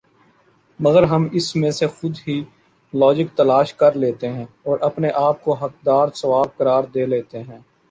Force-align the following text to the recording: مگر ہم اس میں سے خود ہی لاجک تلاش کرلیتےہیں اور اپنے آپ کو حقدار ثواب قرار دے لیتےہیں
مگر 0.79 1.03
ہم 1.03 1.27
اس 1.31 1.55
میں 1.55 1.71
سے 1.71 1.87
خود 1.89 2.13
ہی 2.27 2.39
لاجک 2.93 3.35
تلاش 3.37 3.73
کرلیتےہیں 3.73 4.45
اور 4.63 4.77
اپنے 4.81 5.09
آپ 5.19 5.43
کو 5.43 5.53
حقدار 5.55 6.07
ثواب 6.15 6.57
قرار 6.57 6.83
دے 6.93 7.05
لیتےہیں 7.05 7.59